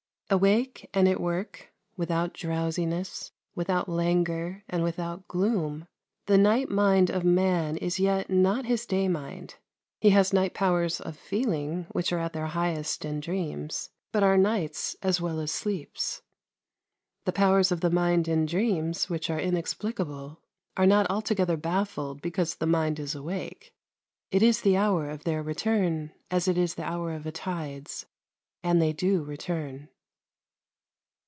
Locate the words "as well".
15.03-15.37